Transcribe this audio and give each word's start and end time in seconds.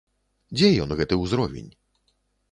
Дзе 0.55 0.69
ён, 0.85 0.89
гэты 1.01 1.17
ўзровень? 1.19 1.67